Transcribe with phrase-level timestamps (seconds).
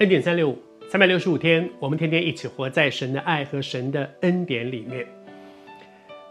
[0.00, 0.58] 恩典三六五，
[0.88, 5.06] 三百六十五天，我们天天一起活在神的爱和神的恩典里面。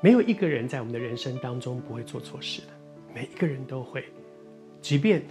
[0.00, 2.68] 没有一个人在我们的人生当中不会做错事的，
[3.14, 4.02] 每一个人都会。
[4.80, 5.22] 即便，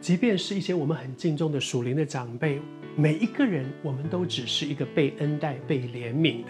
[0.00, 2.58] 即便是一些我们很敬重的属灵的长辈，
[2.96, 6.48] 每一个人，我们都只是一个被恩待、被怜悯的。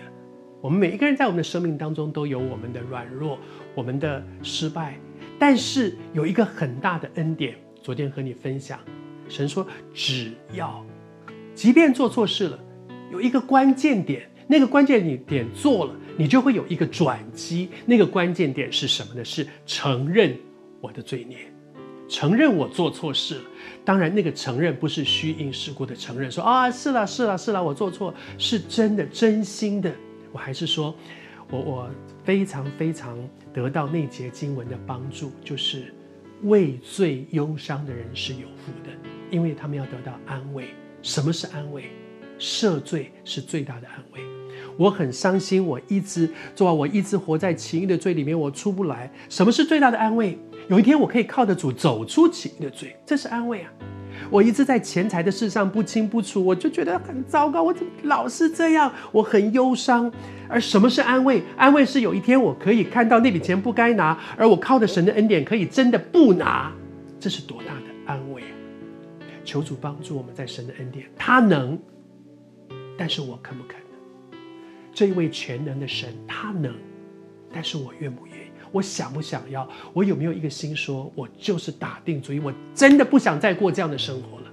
[0.60, 3.36] 我们每一个人在我们的生命当中都有我们的软弱、
[3.74, 4.96] 我们的失败，
[5.36, 7.56] 但是有一个很大的恩典。
[7.82, 8.78] 昨天和你分享，
[9.28, 10.86] 神说，只要。
[11.54, 12.58] 即便做错事了，
[13.12, 17.68] 有一个关键点，那个关键点做了，你就会有一个转机。
[17.86, 19.24] 那个关键点是什么呢？
[19.24, 20.36] 是承认
[20.80, 21.38] 我的罪孽，
[22.08, 23.42] 承认我做错事了。
[23.84, 29.92] 当然，那个承认不是虚应事故的承认，说啊，是了，是了，是了，我做错，是真的，真心的。
[30.32, 30.94] 我还是说，
[31.50, 31.90] 我我
[32.24, 33.16] 非常非常
[33.52, 35.94] 得到那节经文的帮助，就是
[36.42, 38.90] 畏罪忧伤的人是有福的，
[39.30, 40.68] 因为他们要得到安慰。
[41.04, 41.84] 什么是安慰？
[42.38, 44.20] 赦罪是最大的安慰。
[44.78, 49.12] 我很伤心，我一直做，我一直活在情欲的罪里面，我出不来。
[49.28, 50.38] 什么是最大的安慰？
[50.70, 53.70] 有一天我可以靠得住，走出情欲的罪，这是安慰啊。
[54.30, 58.90] 我一直在钱财的事上不清不楚，我就觉得很糟糕，我怎么老是这样？
[59.12, 60.10] 我很忧伤。
[60.48, 61.42] 而什么是安慰？
[61.54, 66.72] 安慰是有一天我可以看到那笔钱不该拿，而我靠着神的恩典可以真的不拿，
[67.20, 68.48] 这是多大的安慰啊！
[69.44, 71.78] 求主帮助我们在神的恩典，他能，
[72.96, 74.38] 但是我肯不肯呢？
[74.92, 76.74] 这一位全能的神，他能，
[77.52, 78.50] 但是我愿不愿意？
[78.72, 79.68] 我想不想要？
[79.92, 84.52] 我有没有一个心说，我就是打定主意，我真的不想再过这样的生活了，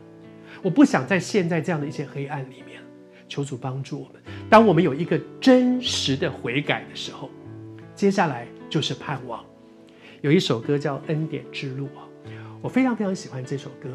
[0.62, 2.82] 我不想再陷在这样的一些黑暗里面。
[3.28, 7.30] 求主帮助我们，当我们有一个真实的悔改的时候，
[7.96, 9.44] 接下来就是盼望。
[10.20, 12.06] 有一首歌叫《恩典之路》啊，
[12.62, 13.90] 我非常非常喜欢这首歌。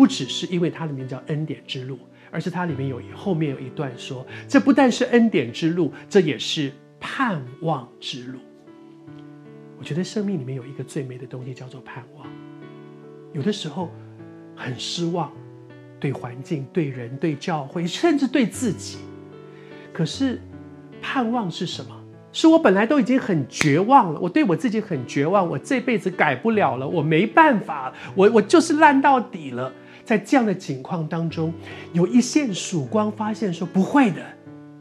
[0.00, 1.98] 不只是因为它的名叫恩典之路，
[2.30, 8.38] 而是它里面有后面有一段说，这不但是恩典之路，这也是盼望之路。
[9.78, 12.26] 我觉得生命里面有一个最美的东西叫做盼望。
[13.34, 13.90] 有的时候
[14.56, 15.30] 很失望，
[16.00, 19.00] 对环境、对人、对教会，甚至对自己。
[19.92, 20.40] 可是
[21.02, 21.94] 盼望是什么？
[22.32, 29.70] 是我本来都已经很绝望了，我对我自己很绝望，我这辈子改不了了，我没办法，我我就是烂到底了。
[30.10, 31.54] 在这样的情况当中，
[31.92, 34.20] 有一线曙光，发现说不会的，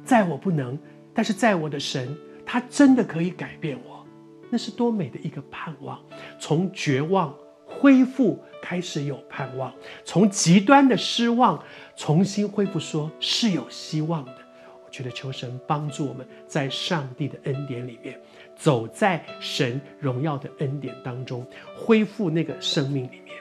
[0.03, 0.75] 在我不能，
[1.13, 4.03] 但是在我的神，他真的可以改变我，
[4.49, 5.99] 那是多美的一个盼望。
[6.39, 7.31] 从绝望
[7.63, 9.71] 恢复开始有盼望，
[10.03, 11.63] 从极端的失望
[11.95, 14.35] 重新恢复，说是有希望的。
[14.83, 18.19] 我觉得求神帮助我们在上帝的恩典里面，
[18.55, 21.45] 走在神荣耀的恩典当中，
[21.77, 23.35] 恢复那个生命里面，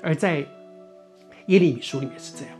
[0.00, 0.42] 而在。
[1.46, 2.54] 耶利米书里面是这样，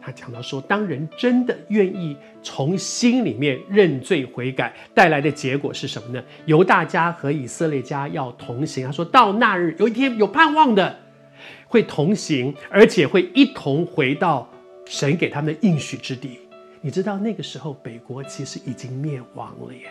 [0.00, 6.22] 他讲到说，当人真的愿意从心里面认罪悔改，带来的结果是什么呢？
[6.46, 8.86] 犹大家和以色列家要同行。
[8.86, 10.98] 他说到那日，有一天有盼望的
[11.66, 14.48] 会同行，而且会一同回到
[14.86, 16.38] 神给他们的应许之地。
[16.80, 19.90] 你知道那个时候北国其实已经灭亡了耶，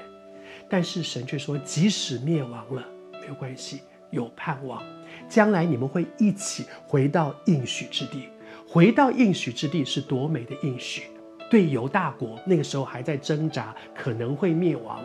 [0.70, 2.84] 但是神却说，即使灭亡了
[3.20, 4.82] 没有关系，有盼望。
[5.28, 8.30] 将来你们会一起回到应许之地，
[8.68, 11.04] 回到应许之地是多美的应许。
[11.50, 15.00] 对犹大国那个时候还在挣扎，可能会灭亡。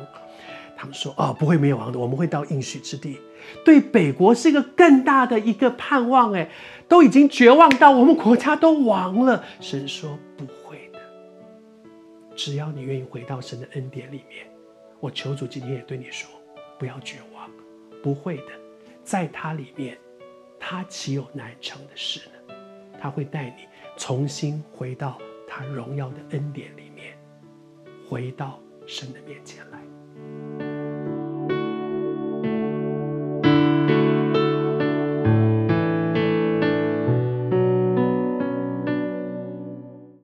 [0.76, 3.18] 他们说：“哦，不会灭亡的，我们会到应许之地。”
[3.64, 6.32] 对北国是一个更大的一个盼望。
[6.32, 6.50] 哎，
[6.88, 9.44] 都已经绝望到我们国家都亡了。
[9.60, 10.98] 神说：“不会的，
[12.34, 14.44] 只要你愿意回到神的恩典里面，
[14.98, 16.28] 我求主今天也对你说，
[16.78, 17.48] 不要绝望，
[18.02, 18.52] 不会的，
[19.12, 19.98] 在他里面。”
[20.58, 22.54] 他岂有难成的事呢？
[22.98, 23.66] 他会带你
[23.98, 27.18] 重新回到他荣耀的恩典里面，
[28.08, 29.81] 回到神的面前来。